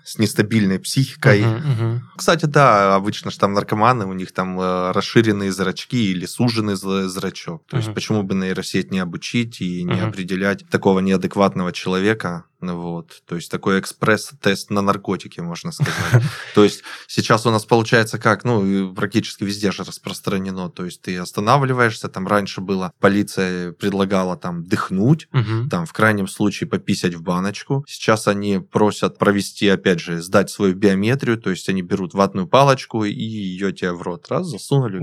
[0.06, 1.44] с нестабильной психикой.
[1.44, 2.10] Мгм, мгм.
[2.16, 7.08] Кстати, да, обычно же там наркоманы, у них там э, расширенные зрачки или суженный зра-
[7.08, 7.64] зрачок.
[7.68, 7.94] То есть Мгм.
[7.96, 10.08] почему бы нейросеть не обучить и не Мгм.
[10.10, 12.44] определять такого неадекватного человека?
[12.60, 13.22] Вот.
[13.26, 16.22] То есть такой экспресс-тест на наркотики, можно сказать.
[16.54, 20.70] То есть сейчас у нас получается как, ну, практически везде же распространено.
[20.70, 25.28] То есть ты останавливаешься, там раньше было, полиция предлагала там дыхнуть,
[25.70, 27.84] там в крайнем случае пописать в баночку.
[27.86, 33.04] Сейчас они просят провести, опять же, сдать свою биометрию, то есть они берут ватную палочку
[33.04, 34.98] и ее тебе в рот раз засунули.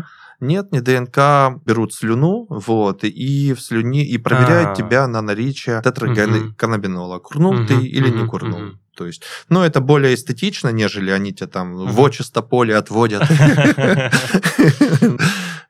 [0.00, 0.04] бы.
[0.40, 4.74] Нет, не ДНК, берут слюну, вот, и в слюне, и проверяют А.
[4.74, 7.18] тебя на наличие тетрагонабинола.
[7.18, 8.60] Курнул ты или не курнул.
[8.96, 13.22] То есть, ну, это более эстетично, нежели они тебя там в очисто поле отводят.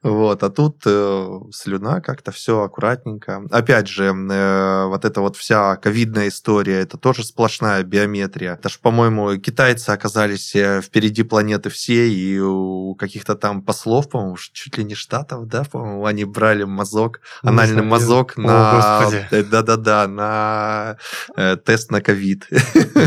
[0.06, 3.42] Вот, а тут э, слюна как-то все аккуратненько.
[3.50, 8.54] Опять же, э, вот эта вот вся ковидная история, это тоже сплошная биометрия.
[8.54, 14.36] Это ж, по-моему, китайцы оказались э, впереди планеты всей, и у каких-то там послов, по-моему,
[14.52, 17.88] чуть ли не штатов, да, по-моему, они брали мазок, анальный знаю.
[17.88, 19.00] мазок О, на...
[19.00, 19.26] Господи.
[19.32, 20.96] э, Да-да-да, на
[21.36, 22.46] э, тест на ковид.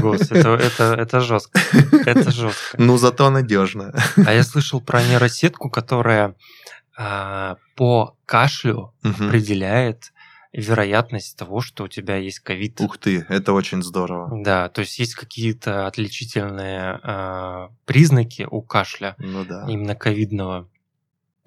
[0.02, 1.60] Господи, это, это, это жестко.
[2.06, 2.76] Это жестко.
[2.78, 3.94] Ну, зато надежно.
[4.26, 6.36] А я слышал про нейросетку, которая
[7.76, 9.28] по кашлю Мгм.
[9.28, 10.12] определяет
[10.52, 12.82] вероятность того, что у тебя есть ковид.
[12.82, 14.44] Ух ты, это очень здорово.
[14.44, 19.66] Да, то есть есть какие-то отличительные а, признаки у кашля, Ну да.
[19.70, 20.68] именно ковидного.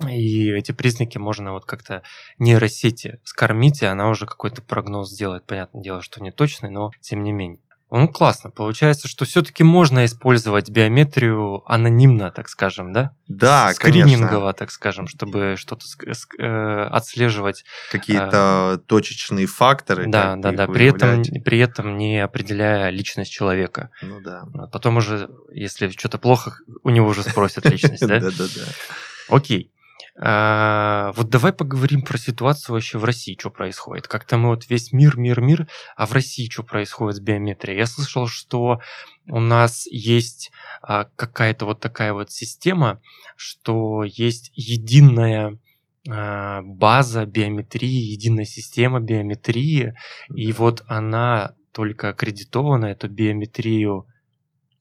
[0.08, 2.02] И эти признаки можно вот как-то
[2.38, 5.44] нейросети скормить, и она уже какой-то прогноз сделает.
[5.44, 7.60] Понятное дело, что не точный, но тем не менее.
[7.94, 8.50] Ну, классно.
[8.50, 13.10] Получается, что все-таки можно использовать биометрию анонимно, так скажем, да?
[13.28, 14.52] Да, Скринингово, конечно.
[14.54, 17.64] так скажем, чтобы что-то ск- э, отслеживать.
[17.90, 20.06] Какие-то точечные факторы.
[20.06, 20.66] Да, да, да.
[20.66, 23.90] При этом, при этом не определяя личность человека.
[24.00, 24.44] Ну да.
[24.72, 28.20] Потом уже, если что-то плохо, у него уже спросят личность, да?
[28.20, 28.62] Да-да-да.
[29.28, 29.70] Окей.
[30.24, 34.06] А, Вот давай поговорим про ситуацию вообще в России, что происходит.
[34.06, 37.78] Как-то мы вот весь мир, мир, мир, а в России что происходит с биометрией?
[37.78, 38.80] Я слышал, что
[39.26, 43.00] у нас есть а, какая-то вот такая вот система,
[43.36, 45.58] что есть единая
[46.08, 49.94] а, база биометрии, единая система биометрии,
[50.32, 54.06] и вот она только аккредитована, эту биометрию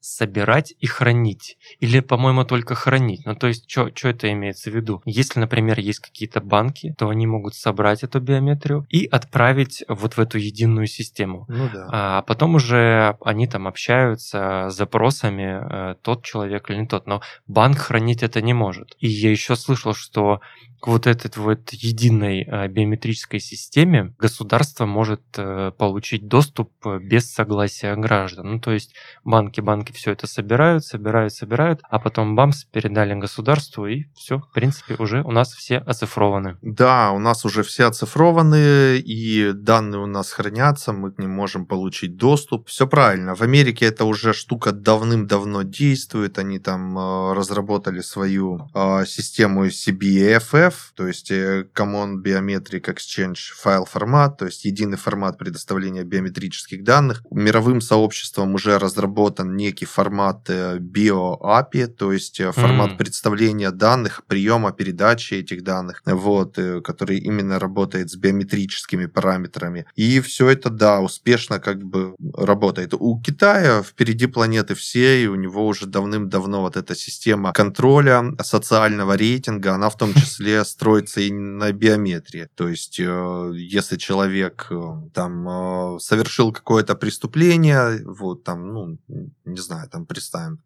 [0.02, 1.56] собирать и хранить.
[1.78, 3.24] Или, по-моему, только хранить.
[3.24, 5.00] Ну, то есть, что это имеется в виду?
[5.04, 10.18] Если, например, есть какие-то банки, то они могут собрать эту биометрию и отправить вот в
[10.18, 11.46] эту единую систему.
[11.48, 11.88] Ну да.
[11.90, 17.06] А потом уже они там общаются с запросами, э, тот человек или не тот.
[17.06, 18.96] Но банк хранить это не может.
[18.98, 20.40] И я еще слышал, что
[20.82, 27.32] к вот этой вот единой э, биометрической системе государство может э, получить доступ э, без
[27.32, 28.54] согласия граждан.
[28.54, 28.92] Ну, то есть
[29.22, 34.52] банки, банки все это собирают, собирают, собирают, а потом бамс передали государству, и все, в
[34.52, 36.56] принципе, уже у нас все оцифрованы.
[36.62, 41.64] Да, у нас уже все оцифрованы, и данные у нас хранятся, мы к ним можем
[41.64, 42.66] получить доступ.
[42.66, 43.36] Все правильно.
[43.36, 46.40] В Америке эта уже штука давным-давно действует.
[46.40, 53.84] Они там э, разработали свою э, систему CBFF, то есть э, Common Biometric Exchange файл
[53.84, 57.22] формат, то есть единый формат предоставления биометрических данных.
[57.30, 62.96] Мировым сообществом уже разработан некий формат э, BioAPI, то есть э, формат М.
[62.96, 69.86] представления данных, приема, передачи этих данных, вот, э, который именно работает с биометрическими параметрами.
[69.96, 72.94] И все это, да, успешно как бы работает.
[72.94, 79.74] У Китая впереди планеты всей, у него уже давным-давно вот эта система контроля социального рейтинга,
[79.74, 82.48] она в том числе строится и на биометрии.
[82.54, 84.80] То есть, э, если человек э,
[85.14, 88.98] там э, совершил какое-то преступление, вот там, ну,
[89.44, 90.62] не знаю, там представим,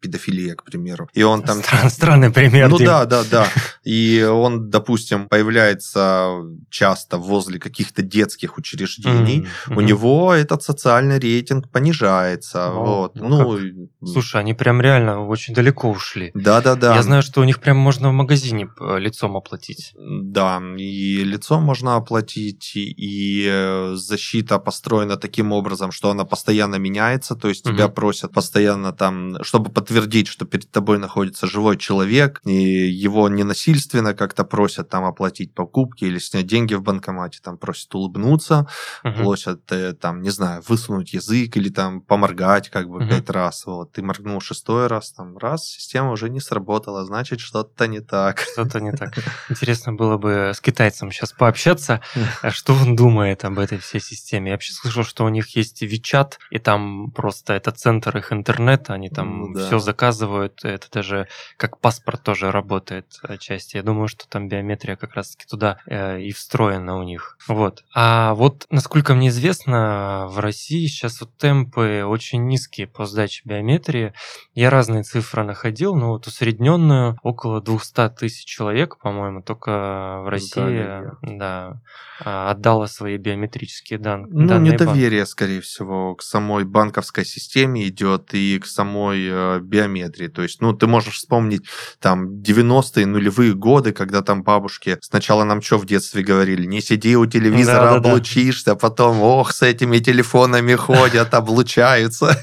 [0.00, 1.58] педофилия, к примеру, и он там...
[1.58, 2.68] Стран- странный пример.
[2.68, 2.86] Ну Дим.
[2.86, 3.46] да, да, да.
[3.84, 9.46] И он, допустим, появляется часто возле каких-то детских учреждений.
[9.68, 12.70] У него этот социальный рейтинг понижается.
[12.70, 13.16] Вот.
[13.16, 13.58] ну
[14.00, 16.30] Ну, Слушай, они прям реально очень далеко ушли.
[16.34, 16.94] да, да, да.
[16.94, 19.94] Я знаю, что у них прям можно в магазине лицом оплатить.
[19.96, 27.34] Да, и лицо можно оплатить, и, э, защита построена таким образом, что она постоянно меняется,
[27.34, 32.52] то есть тебя просят постоянно там, чтобы подтвердить, что перед тобой находится живой человек, и
[32.52, 38.66] его ненасильственно как-то просят там оплатить покупки или снять деньги в банкомате, там просят улыбнуться,
[39.02, 39.14] Мгм.
[39.16, 43.08] просят э, там, не знаю, высунуть язык или там поморгать как бы Мгм.
[43.08, 47.86] пять раз, вот, ты моргнул шестой раз, там, раз, система уже не сработала, значит, что-то
[47.86, 48.40] не так.
[48.52, 49.14] Что-то не так.
[49.48, 52.02] Интересно было бы с китайцем сейчас пообщаться,
[52.50, 54.50] что он думает об этой всей системе.
[54.50, 58.92] Я вообще слышал, что у них есть WeChat, и там просто это центр их интернета,
[58.92, 59.66] они там Ну да.
[59.66, 63.76] все заказывают, это даже как паспорт тоже работает отчасти.
[63.76, 67.38] Я думаю, что там биометрия как раз-таки туда э, и встроена у них.
[67.48, 67.84] Вот.
[67.94, 74.12] А вот, насколько мне известно, в России сейчас вот темпы очень низкие по сдаче биометрии.
[74.54, 80.80] Я разные цифры находил, но вот усредненную около 200 тысяч человек, по-моему, только в России
[80.82, 81.80] Ага, да,
[82.20, 84.48] а, отдала свои биометрические Ну, данные.
[84.48, 84.72] банку.
[84.84, 90.28] недоверие, скорее всего, к самой банковской системе идет и к самой э, биометрии.
[90.28, 91.62] То есть, ну, ты можешь вспомнить
[92.00, 96.66] там 90-е, нулевые годы, когда там бабушки сначала нам что в детстве говорили?
[96.66, 98.10] Не сиди у телевизора, Да-да-да.
[98.10, 102.36] облучишься, а потом, ох, с этими телефонами ходят, облучаются.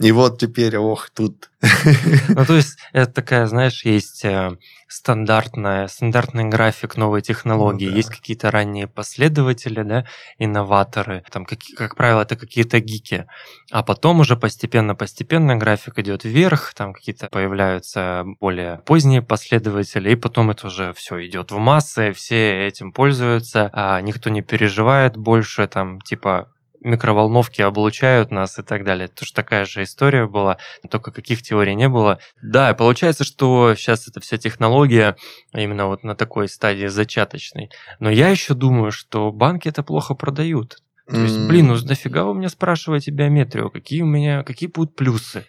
[0.00, 1.50] И вот теперь, ох, тут...
[2.28, 4.56] Ну, то есть, это такая, знаешь, есть э,
[4.88, 7.96] стандартная, стандартный график новой технологии, Ну да.
[7.96, 10.06] есть какие-то ранние последователи, да,
[10.38, 13.26] инноваторы, там, как, как правило, это какие-то гики,
[13.70, 20.50] а потом уже постепенно-постепенно график идет вверх, там какие-то появляются более поздние последователи, и потом
[20.50, 26.00] это уже все идет в массы, все этим пользуются, а никто не переживает больше, там,
[26.00, 26.48] типа,
[26.84, 29.06] микроволновки облучают нас и так далее.
[29.06, 30.58] Это же такая же история была,
[30.90, 32.18] только каких теорий не было.
[32.42, 35.16] Да, получается, что сейчас эта вся технология
[35.52, 37.70] именно вот на такой стадии зачаточной.
[37.98, 40.78] Но я еще думаю, что банки это плохо продают.
[41.08, 43.70] То есть, блин, ну нафига вы меня спрашиваете биометрию?
[43.70, 45.44] Какие у меня, какие будут плюсы?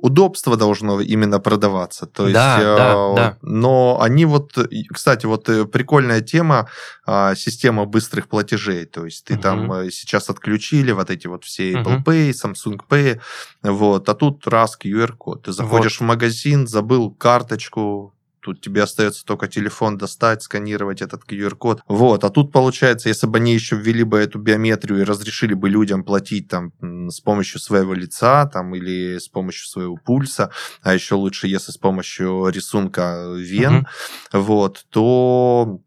[0.00, 2.06] удобство должно именно продаваться.
[2.06, 3.38] То есть, да, э, да, да.
[3.42, 4.56] Но они вот,
[4.92, 6.68] кстати, вот э, прикольная тема,
[7.06, 8.86] э, система быстрых платежей.
[8.86, 9.42] То есть ты угу.
[9.42, 12.10] там э, сейчас отключили вот эти вот все Apple угу.
[12.10, 13.20] Pay, Samsung Pay,
[13.62, 15.44] вот, а тут раз QR-код.
[15.44, 16.06] Ты заходишь вот.
[16.06, 21.82] в магазин, забыл карточку, Тут тебе остается только телефон достать, сканировать этот QR-код.
[21.86, 22.24] Вот.
[22.24, 26.04] А тут получается, если бы они еще ввели бы эту биометрию и разрешили бы людям
[26.04, 26.72] платить там
[27.10, 30.50] с помощью своего лица там, или с помощью своего пульса,
[30.82, 33.86] а еще лучше, если с помощью рисунка вен,
[34.32, 34.40] uh-huh.
[34.40, 35.80] вот, то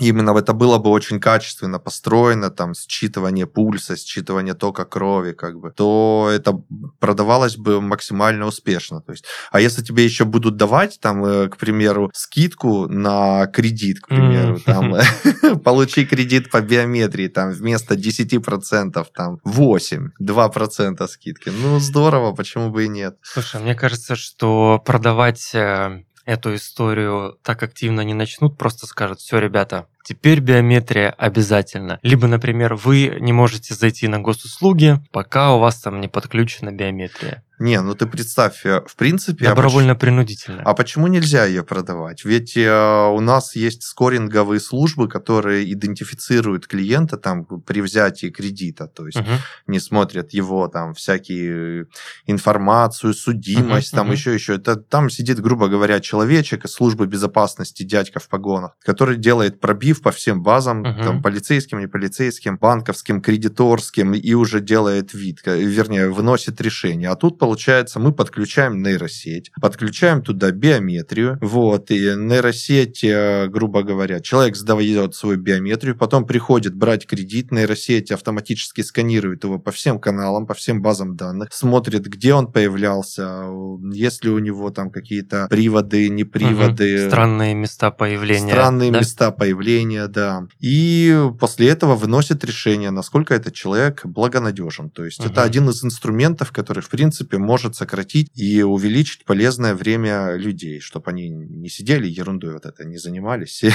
[0.00, 5.70] именно это было бы очень качественно построено, там, считывание пульса, считывание тока крови, как бы,
[5.70, 6.62] то это
[6.98, 9.00] продавалось бы максимально успешно.
[9.00, 14.00] То есть, а если тебе еще будут давать, там, э, к примеру, скидку на кредит,
[14.00, 14.62] к примеру, mm.
[14.64, 21.50] там, получи кредит по биометрии, там, вместо 10%, там, 8, 2% скидки.
[21.50, 23.16] Ну, здорово, почему бы и нет.
[23.22, 29.38] Слушай, мне кажется, что продавать э, эту историю так активно не начнут, просто скажут, все,
[29.38, 32.00] ребята, Теперь биометрия обязательно.
[32.02, 37.44] Либо, например, вы не можете зайти на госуслуги, пока у вас там не подключена биометрия.
[37.60, 39.44] Не, ну ты представь, э, в принципе...
[39.44, 40.62] Добровольно-принудительно.
[40.64, 42.24] А почему нельзя ее продавать?
[42.24, 49.04] Ведь э, у нас есть скоринговые службы, которые идентифицируют клиента там при взятии кредита, то
[49.04, 49.28] есть угу.
[49.66, 51.84] не смотрят его там всякие
[52.24, 54.14] информацию, судимость, угу, там угу.
[54.14, 54.54] еще еще.
[54.54, 60.00] Это там сидит, грубо говоря, человечек из службы безопасности, дядька в погонах, который делает пробив
[60.00, 61.02] по всем базам, угу.
[61.02, 67.10] там полицейским, не полицейским, банковским, кредиторским и уже делает вид, вернее выносит решение.
[67.10, 67.49] А тут получается,
[67.98, 75.38] мы подключаем нейросеть, подключаем туда биометрию, вот, и нейросеть, э, грубо говоря, человек сдает свою
[75.38, 81.16] биометрию, потом приходит брать кредит, нейросеть автоматически сканирует его по всем каналам, по всем базам
[81.16, 83.46] данных, смотрит, где он появлялся,
[83.92, 87.02] есть ли у него там какие-то приводы, неприводы.
[87.02, 87.10] Угу.
[87.10, 88.52] Странные места появления.
[88.52, 88.98] Странные да?
[89.00, 90.46] места появления, да.
[90.60, 94.90] И после этого выносит решение, насколько этот человек благонадежен.
[94.90, 95.28] То есть угу.
[95.28, 101.10] это один из инструментов, который, в принципе, может сократить и увеличить полезное время людей, чтобы
[101.10, 103.64] они не сидели ерундой вот это, не занимались.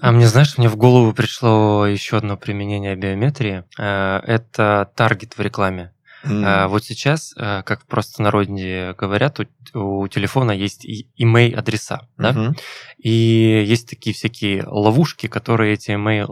[0.00, 3.64] А мне, знаешь, мне в голову пришло еще одно применение биометрии.
[3.78, 5.92] Э, это таргет в рекламе.
[6.24, 6.68] Mm.
[6.68, 9.44] Вот сейчас, э, как просто народе говорят, у,
[9.78, 10.86] у телефона есть
[11.18, 12.32] email адреса, да?
[12.32, 12.58] Mm-hmm.
[12.98, 16.26] И есть такие всякие ловушки, которые эти email,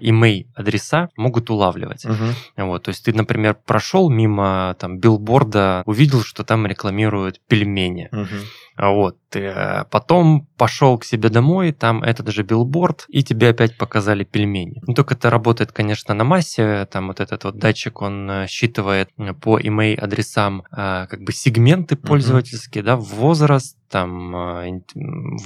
[0.00, 2.04] email адреса могут улавливать.
[2.04, 2.64] Mm-hmm.
[2.64, 8.08] Вот, то есть ты, например, прошел мимо там билборда, увидел, что там рекламируют пельмени.
[8.12, 8.42] Mm-hmm.
[8.76, 9.16] Вот.
[9.34, 14.82] Э, потом пошел к себе домой, там этот же билборд, и тебе опять показали пельмени.
[14.86, 16.86] Ну, только это работает, конечно, на массе.
[16.90, 21.96] Там вот этот вот датчик, он э, считывает э, по email адресам как бы сегменты
[21.96, 22.86] пользовательские, mm-hmm.
[22.86, 24.82] да, возраст, там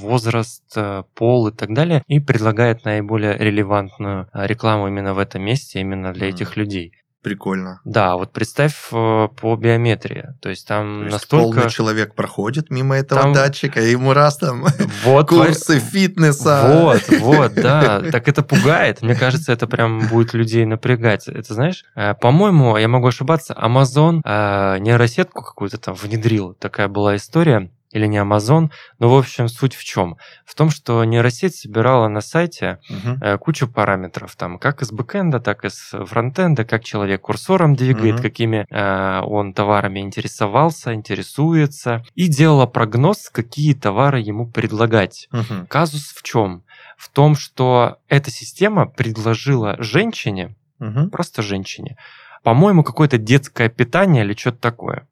[0.00, 0.76] возраст,
[1.14, 6.28] пол и так далее, и предлагает наиболее релевантную рекламу именно в этом месте, именно для
[6.28, 6.30] mm-hmm.
[6.30, 6.92] этих людей.
[7.22, 7.80] Прикольно.
[7.84, 10.28] Да, вот представь э, по биометрии.
[10.40, 11.44] То есть там То есть настолько...
[11.44, 13.32] полный человек проходит мимо этого там...
[13.34, 14.64] датчика, и ему раз там
[15.04, 16.80] вот, курсы фитнеса.
[16.82, 18.00] Вот, вот, да.
[18.10, 19.02] Так это пугает.
[19.02, 21.28] Мне кажется, это прям будет людей напрягать.
[21.28, 26.54] Это знаешь, э, по-моему, я могу ошибаться, Amazon э, нейросетку какую-то там внедрил.
[26.54, 28.70] Такая была история или не Amazon.
[28.98, 30.16] Но, в общем, суть в чем?
[30.44, 33.38] В том, что нейросеть собирала на сайте угу.
[33.38, 38.22] кучу параметров, там, как из бэкэнда, так и из фронтенда, как человек курсором двигает, угу.
[38.22, 45.28] какими э, он товарами интересовался, интересуется, и делала прогноз, какие товары ему предлагать.
[45.32, 45.66] Угу.
[45.68, 46.64] Казус в чем?
[46.96, 51.08] В том, что эта система предложила женщине, угу.
[51.08, 51.96] просто женщине,
[52.42, 55.06] по-моему, какое-то детское питание или что-то такое.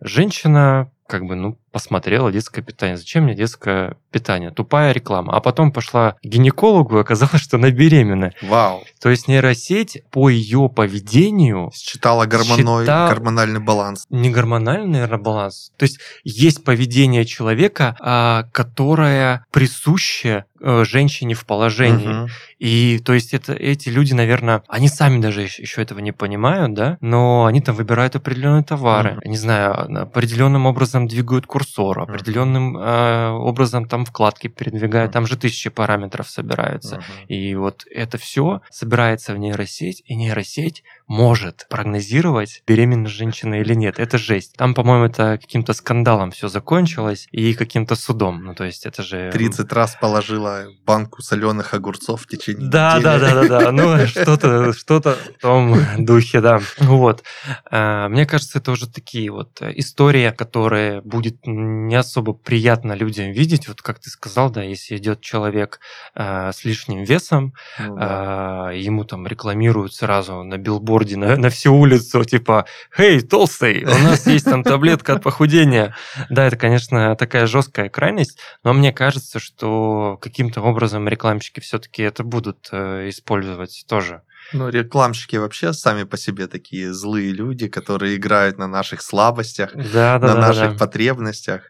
[0.00, 2.96] Женщина как бы, ну, посмотрела детское питание.
[2.96, 4.52] Зачем мне детское питание?
[4.52, 5.36] Тупая реклама.
[5.36, 8.30] А потом пошла к гинекологу, и оказалось, что она беременна.
[8.42, 8.84] Вау.
[9.00, 11.72] То есть нейросеть по ее поведению...
[11.74, 13.08] Считала гормоной, считал...
[13.08, 14.06] гормональный баланс.
[14.08, 15.72] Не гормональный, наверное, баланс.
[15.76, 22.22] То есть есть поведение человека, а, которое присуще э, женщине в положении.
[22.22, 22.28] Угу.
[22.60, 26.98] И то есть это, эти люди, наверное, они сами даже еще этого не понимают, да,
[27.00, 29.16] но они там выбирают определенные товары.
[29.16, 29.28] Угу.
[29.28, 35.36] Не знаю, определенным образом двигают курс курсор, определенным э, образом там вкладки передвигают, там же
[35.36, 37.02] тысячи параметров собираются.
[37.28, 43.98] И вот это все собирается в нейросеть, и нейросеть может прогнозировать, беременна женщина или нет.
[43.98, 44.56] Это жесть.
[44.56, 48.42] Там, по-моему, это каким-то скандалом все закончилось и каким-то судом.
[48.42, 49.30] Ну, то есть это же...
[49.30, 53.04] 30 раз положила банку соленых огурцов в течение да, недели.
[53.04, 56.60] Да, да, да, да, Ну, что-то что-то в том духе, да.
[56.78, 57.22] Вот.
[57.70, 63.68] А, мне кажется, это уже такие вот истории, которые будет не особо приятно людям видеть.
[63.68, 65.80] Вот как ты сказал, да, если идет человек
[66.14, 68.68] а, с лишним весом, ну, да.
[68.68, 72.66] А, ему там рекламируют сразу на билборде билборде на, на всю улицу, типа,
[72.96, 75.94] «Хей, толстый, у нас есть там таблетка от похудения».
[76.30, 82.24] Да, это, конечно, такая жесткая крайность, но мне кажется, что каким-то образом рекламщики все-таки это
[82.24, 84.22] будут э, использовать тоже.
[84.52, 90.18] Ну, рекламщики вообще сами по себе такие злые люди, которые играют на наших слабостях, да,
[90.18, 90.78] да, на да, наших да.
[90.78, 91.62] потребностях.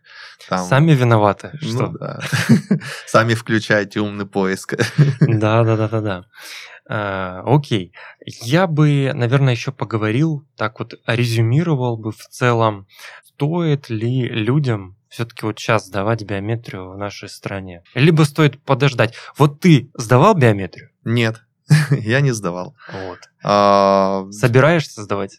[0.48, 0.66] Там...
[0.66, 1.86] Сами виноваты, ну что?
[1.86, 2.20] Ну, да.
[3.06, 4.74] Сами включайте умный поиск.
[5.20, 6.24] Да, да, да, да, да.
[6.88, 7.92] А, окей.
[8.24, 12.86] Я бы, наверное, еще поговорил, так вот резюмировал бы в целом,
[13.24, 17.82] стоит ли людям все-таки вот сейчас сдавать биометрию в нашей стране?
[17.94, 19.14] Либо стоит подождать.
[19.36, 20.90] Вот ты сдавал биометрию?
[21.04, 21.42] Нет,
[21.90, 22.76] я не сдавал.
[22.92, 23.18] Вот.
[23.42, 24.26] А...
[24.30, 25.36] Собираешься сдавать?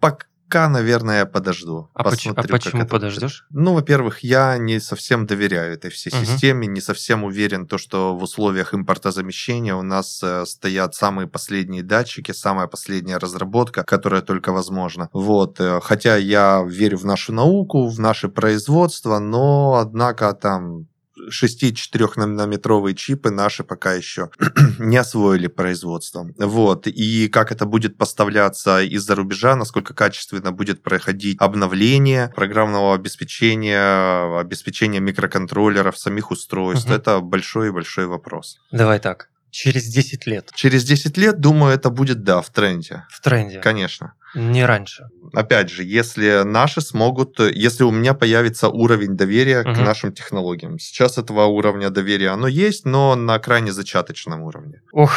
[0.00, 1.90] Пока Пока, наверное, я подожду.
[1.92, 3.46] А, поч- а почему подождешь?
[3.50, 6.24] Ну, во-первых, я не совсем доверяю этой всей угу.
[6.24, 11.82] системе, не совсем уверен, то, что в условиях импортозамещения у нас э, стоят самые последние
[11.82, 15.08] датчики, самая последняя разработка, которая только возможна.
[15.12, 20.86] Вот, э, хотя я верю в нашу науку, в наше производство, но, однако, там
[21.28, 24.30] 6-4-нанометровые чипы наши пока еще
[24.78, 26.28] не освоили производство.
[26.38, 26.86] Вот.
[26.86, 35.00] И как это будет поставляться из-за рубежа, насколько качественно будет проходить обновление программного обеспечения, обеспечения
[35.00, 36.94] микроконтроллеров, самих устройств, угу.
[36.94, 38.58] это большой-большой вопрос.
[38.70, 39.28] Давай так.
[39.56, 40.50] Через 10 лет.
[40.54, 43.06] Через 10 лет, думаю, это будет, да, в тренде.
[43.08, 43.58] В тренде.
[43.58, 44.12] Конечно.
[44.34, 45.08] Не раньше.
[45.32, 49.72] Опять же, если наши смогут, если у меня появится уровень доверия угу.
[49.72, 50.78] к нашим технологиям.
[50.78, 54.82] Сейчас этого уровня доверия оно есть, но на крайне зачаточном уровне.
[54.92, 55.14] Ох,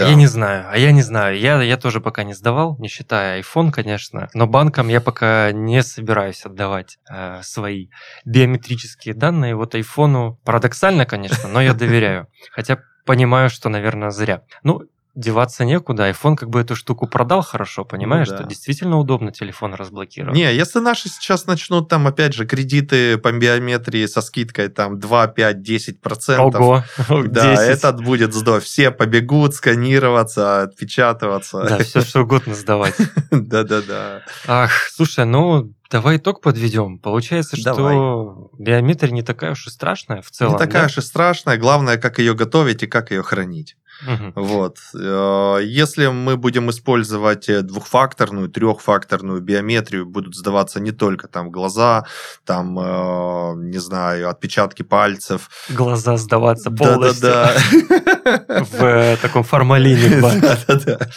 [0.00, 0.08] да.
[0.08, 1.38] Я не знаю, а я не знаю.
[1.38, 4.28] Я, я тоже пока не сдавал, не считая iPhone, конечно.
[4.34, 7.86] Но банкам я пока не собираюсь отдавать э, свои
[8.24, 9.54] биометрические данные.
[9.54, 12.26] Вот айфону парадоксально, конечно, но я доверяю.
[12.50, 14.42] Хотя понимаю, что, наверное, зря.
[14.62, 14.82] Ну,
[15.14, 16.10] деваться некуда.
[16.10, 18.38] iPhone как бы эту штуку продал хорошо, понимаешь, ну, да.
[18.40, 20.36] что действительно удобно телефон разблокировать.
[20.36, 25.26] Не, если наши сейчас начнут там, опять же, кредиты по биометрии со скидкой там 2,
[25.28, 26.60] 5, 10 процентов.
[26.60, 26.84] Ого,
[27.26, 27.68] Да, 10.
[27.68, 28.60] этот будет здорово.
[28.60, 31.64] Все побегут сканироваться, отпечатываться.
[31.64, 32.96] Да, все что угодно сдавать.
[33.30, 34.22] Да-да-да.
[34.46, 36.98] Ах, слушай, ну Давай итог подведем.
[36.98, 37.94] Получается, Давай.
[37.94, 40.54] что биометрия не такая уж и страшная в целом.
[40.54, 40.86] Не такая да?
[40.86, 41.56] уж и страшная.
[41.56, 43.76] Главное, как ее готовить и как ее хранить.
[44.02, 44.32] Угу.
[44.34, 44.78] Вот.
[44.94, 52.04] Э, если мы будем использовать э, двухфакторную, трехфакторную биометрию, будут сдаваться не только там глаза,
[52.44, 55.50] там, э, не знаю, отпечатки пальцев.
[55.68, 57.28] Глаза сдаваться полностью.
[57.28, 58.64] Да-да-да.
[58.70, 60.20] В таком формалине.
[60.40, 61.08] Да-да-да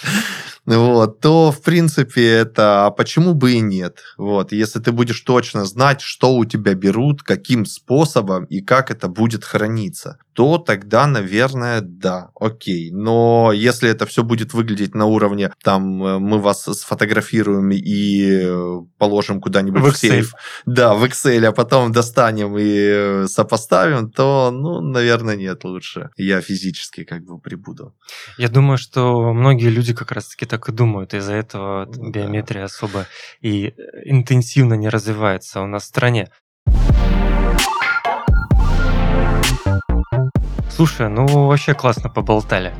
[0.76, 4.00] вот, то, в принципе, это а почему бы и нет.
[4.18, 9.08] Вот, если ты будешь точно знать, что у тебя берут, каким способом и как это
[9.08, 12.92] будет храниться, то тогда, наверное, да, окей.
[12.92, 19.40] Но если это все будет выглядеть на уровне, там, э, мы вас сфотографируем и положим
[19.40, 20.34] куда-нибудь в, в сейф,
[20.66, 26.10] да, в Excel, а потом достанем и сопоставим, то, ну, наверное, нет, лучше.
[26.18, 27.96] Я физически как бы прибуду.
[28.38, 31.14] Я думаю, что многие люди как раз-таки так так и думают.
[31.14, 32.66] Из-за этого ну, биометрия да.
[32.66, 33.06] особо
[33.42, 36.30] и интенсивно не развивается у нас в стране.
[40.70, 42.74] Слушай, ну вообще классно поболтали.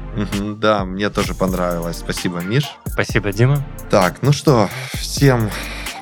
[0.58, 1.98] да, мне тоже понравилось.
[1.98, 2.76] Спасибо, Миш.
[2.86, 3.64] Спасибо, Дима.
[3.90, 5.50] Так, ну что, всем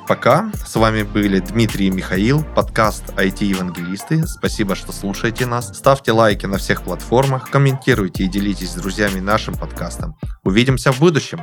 [0.07, 0.51] пока.
[0.65, 4.25] С вами были Дмитрий и Михаил, подкаст IT-евангелисты.
[4.27, 5.75] Спасибо, что слушаете нас.
[5.75, 10.15] Ставьте лайки на всех платформах, комментируйте и делитесь с друзьями нашим подкастом.
[10.43, 11.41] Увидимся в будущем.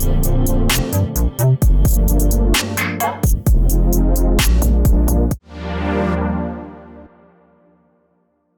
[0.00, 0.87] Thank you